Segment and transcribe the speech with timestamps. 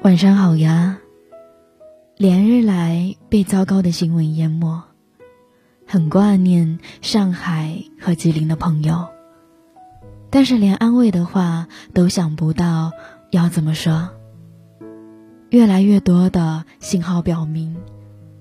[0.00, 1.00] 晚上好呀。
[2.16, 4.82] 连日来被糟糕的新闻淹没，
[5.86, 9.08] 很挂念上海和吉林的朋友，
[10.30, 12.92] 但是连安慰的话都想不到
[13.32, 14.10] 要怎么说。
[15.50, 17.76] 越来越多的信号表明，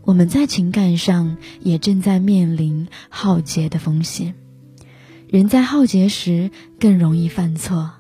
[0.04, 4.36] 我们在情感上也正在面临浩劫的风险。
[5.28, 7.94] 人在浩劫时更容易犯错，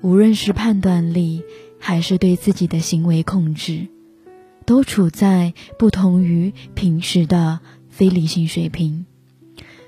[0.00, 1.44] 无论是判断力。
[1.78, 3.88] 还是对自己的行为控制，
[4.64, 9.06] 都处在不同于平时的非理性水平，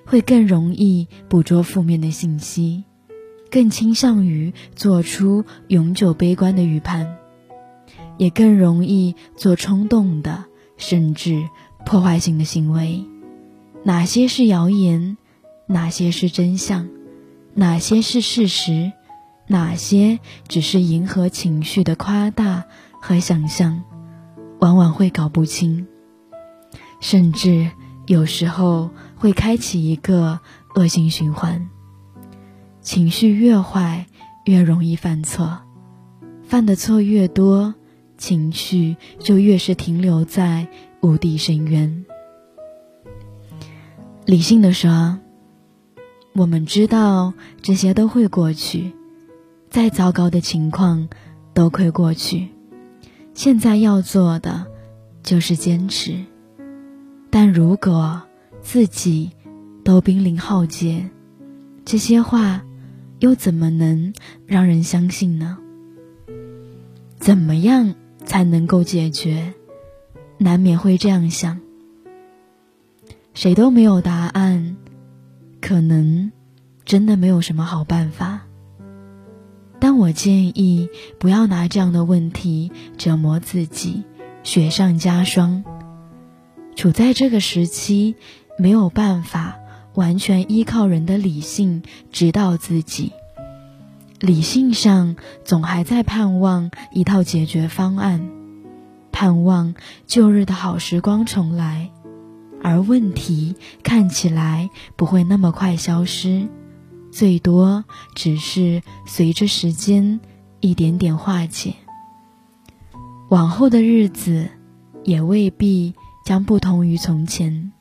[0.05, 2.85] 会更容易捕捉负面的信息，
[3.51, 7.17] 更倾向于做出永久悲观的预判，
[8.17, 10.45] 也更容易做冲动的
[10.77, 11.49] 甚至
[11.85, 13.05] 破坏性的行为。
[13.85, 15.17] 哪些是谣言？
[15.67, 16.89] 哪些是真相？
[17.55, 18.93] 哪些是事实？
[19.51, 22.65] 哪些只是迎合情绪的夸大
[23.01, 23.83] 和想象，
[24.61, 25.87] 往往会搞不清，
[27.01, 27.71] 甚至
[28.07, 30.41] 有时候会开启一个
[30.75, 31.71] 恶性循环。
[32.83, 34.07] 情绪越坏，
[34.45, 35.61] 越容易犯错，
[36.43, 37.75] 犯的错越多，
[38.19, 40.69] 情绪就越是停留在
[41.01, 42.05] 无底深渊。
[44.27, 45.19] 理性的说，
[46.35, 48.93] 我们知道这些都会过去。
[49.71, 51.09] 再糟糕的情况
[51.55, 52.49] 都会过去，
[53.35, 54.67] 现在要做的
[55.23, 56.25] 就是坚持。
[57.31, 58.23] 但如果
[58.61, 59.31] 自己
[59.85, 61.09] 都濒临浩劫，
[61.85, 62.65] 这些话
[63.21, 64.13] 又怎么能
[64.47, 65.59] 让人相信呢？
[67.19, 69.55] 怎么样才能够解决？
[70.39, 71.61] 难免会这样想。
[73.35, 74.77] 谁都没有答案，
[75.61, 76.33] 可能
[76.85, 78.28] 真的没有什么好办法。
[80.09, 84.05] 我建议不要拿这样的问题折磨自己，
[84.43, 85.65] 雪上加霜。
[86.77, 88.17] 处在这个时期，
[88.59, 89.59] 没有办法
[89.93, 93.13] 完全依靠人的理性指导自己，
[94.19, 98.31] 理性上总还在盼望一套解决方案，
[99.13, 99.75] 盼望
[100.07, 101.91] 旧日的好时光重来，
[102.63, 106.49] 而问题看起来不会那么快消失。
[107.11, 110.21] 最多只是随着时间
[110.61, 111.75] 一点点化解，
[113.29, 114.49] 往后的日子
[115.05, 117.73] 也未必将不同于从前。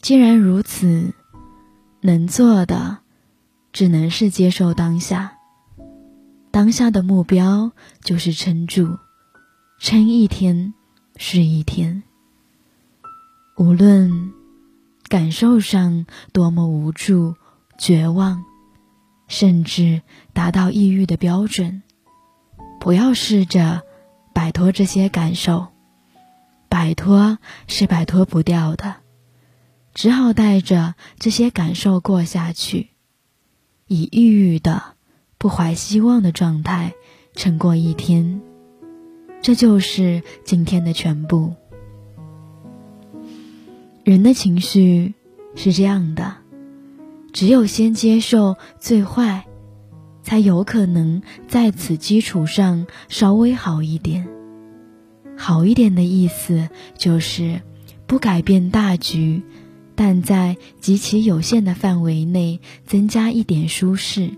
[0.00, 1.14] 既然如此，
[2.00, 2.98] 能做的
[3.72, 5.38] 只能是接受当下。
[6.50, 7.70] 当下的目标
[8.02, 8.98] 就是撑住，
[9.78, 10.74] 撑一天
[11.16, 12.02] 是一天。
[13.56, 14.32] 无论。
[15.10, 17.34] 感受上多么无助、
[17.76, 18.44] 绝望，
[19.26, 21.82] 甚至达到抑郁的标准。
[22.78, 23.82] 不要试着
[24.32, 25.66] 摆脱这些感受，
[26.68, 28.98] 摆脱是摆脱不掉的，
[29.94, 32.90] 只好带着这些感受过下去，
[33.88, 34.94] 以抑郁的、
[35.38, 36.94] 不怀希望的状态
[37.34, 38.40] 撑过一天。
[39.42, 41.56] 这就是今天的全部。
[44.02, 45.14] 人的情绪
[45.54, 46.36] 是这样的，
[47.32, 49.44] 只有先接受最坏，
[50.22, 54.26] 才有可能在此基础上稍微好一点。
[55.36, 56.68] 好一点的意思
[56.98, 57.60] 就是
[58.06, 59.42] 不改变大局，
[59.94, 64.30] 但在极其有限的范围内增加一点舒适，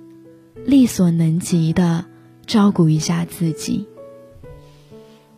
[0.65, 2.05] 力所能及的
[2.47, 3.87] 照顾一下自己，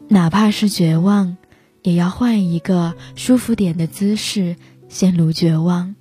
[0.08, 1.36] 哪怕是绝望。
[1.84, 4.56] 也要换一个舒服点的姿势，
[4.88, 5.94] 陷入绝望。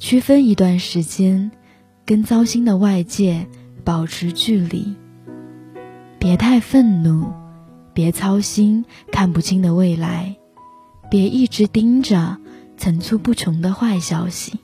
[0.00, 1.52] 区分一段时间，
[2.04, 3.46] 跟糟心的外界
[3.84, 4.96] 保持距离。
[6.18, 7.32] 别太愤怒，
[7.94, 10.36] 别操心看不清的未来，
[11.08, 12.36] 别一直盯着
[12.76, 14.58] 层出不穷的坏消息。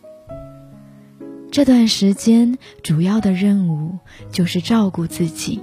[1.53, 4.01] 这段时间主要的任务
[4.33, 5.63] 就是照顾自己。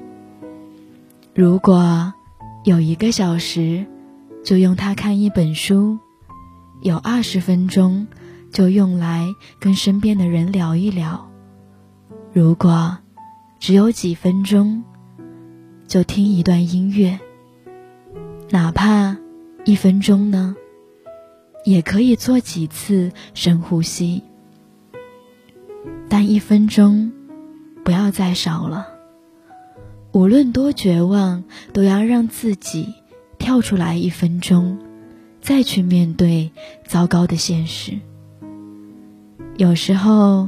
[1.35, 2.13] 如果
[2.63, 3.85] 有一个小时。
[4.43, 5.99] 就用它看一本书，
[6.81, 8.07] 有二十分钟，
[8.51, 11.29] 就用来跟身边的人聊一聊。
[12.33, 12.97] 如果
[13.59, 14.83] 只有几分钟，
[15.87, 17.19] 就听一段音乐，
[18.49, 19.15] 哪怕
[19.63, 20.55] 一分钟呢，
[21.63, 24.23] 也可以做几次深呼吸。
[26.09, 27.11] 但一分钟
[27.83, 28.87] 不要再少了，
[30.11, 32.93] 无论多绝望，都要让自己。
[33.43, 34.77] 跳出来一分钟，
[35.41, 36.53] 再去面对
[36.87, 37.99] 糟糕的现实。
[39.57, 40.47] 有时候，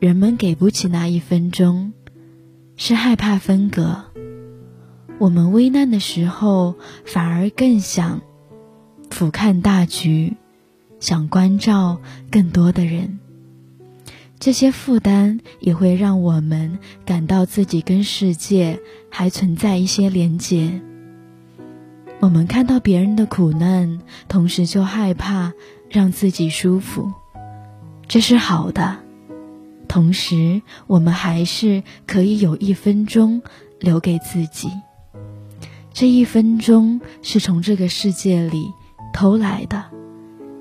[0.00, 1.92] 人们给不起那一分钟，
[2.76, 4.06] 是害怕分隔，
[5.20, 8.20] 我们危难的时候反而更想
[9.10, 10.36] 俯瞰大局，
[10.98, 12.00] 想关照
[12.32, 13.20] 更多的人。
[14.40, 20.82] 这些负担也会让我们感到自己跟世界还存在一些连结。
[22.20, 25.52] 我们看到别人的苦难，同时就害怕
[25.90, 27.12] 让自己舒服，
[28.08, 28.98] 这是好的。
[29.88, 33.42] 同时，我们还是可以有一分钟
[33.78, 34.70] 留给自己。
[35.92, 38.72] 这一分钟是从这个世界里
[39.12, 39.84] 偷来的，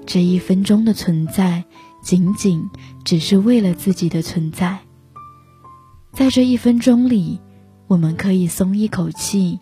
[0.05, 1.63] 这一分钟的存在。
[2.03, 2.69] 仅仅
[3.05, 4.79] 只是为了自己的存在，
[6.11, 7.39] 在这一分钟里，
[7.87, 9.57] 我们可以松一口气，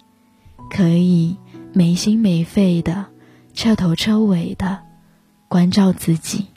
[0.71, 1.37] 可以
[1.73, 3.07] 没心没肺的、
[3.53, 4.83] 彻头彻尾的
[5.47, 6.47] 关照自己，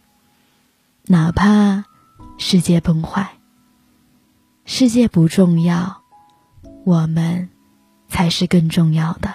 [1.04, 1.84] 哪怕
[2.38, 3.38] 世界崩坏。
[4.64, 6.02] 世界不重要，
[6.84, 7.48] 我们
[8.08, 9.34] 才是更重要的。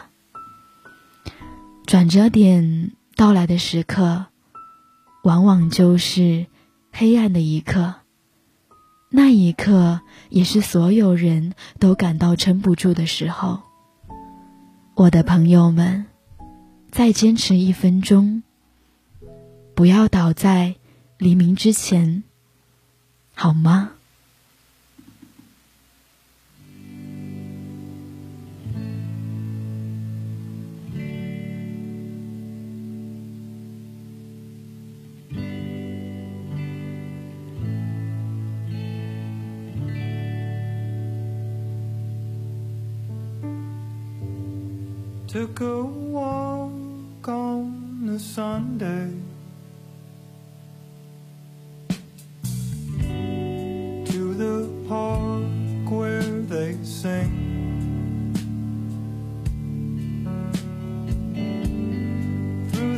[1.85, 4.25] 转折点到来的时刻。
[5.21, 6.47] 往往就是
[6.93, 7.95] 黑暗的一刻，
[9.09, 9.99] 那一刻
[10.29, 13.59] 也是所有人都感到撑不住的时候。
[14.99, 16.07] 我的朋友们，
[16.91, 18.43] 再坚持一分钟，
[19.73, 20.75] 不要倒在
[21.17, 22.25] 黎明之前，
[23.33, 23.91] 好吗？
[45.29, 49.13] ？Took a walk on a Sunday
[54.05, 57.29] to the park where they sing.
[62.71, 62.89] Through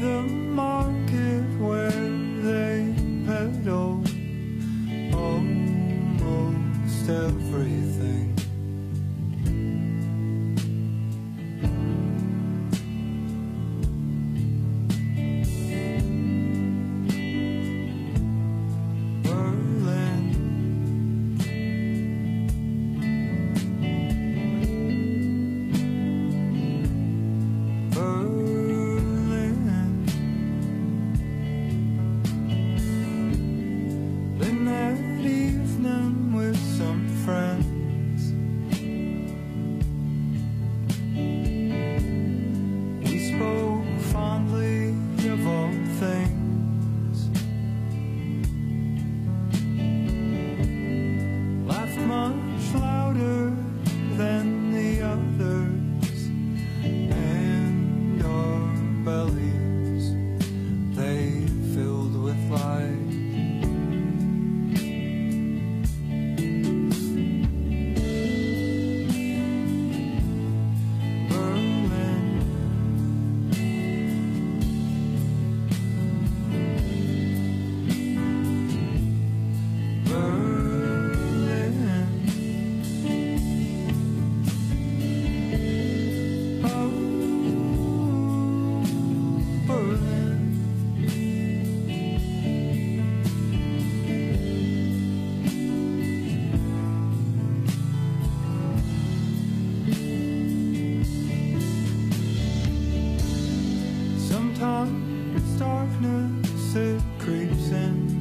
[106.01, 108.20] darkness creeps in.